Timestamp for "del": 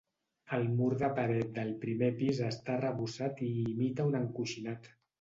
1.59-1.69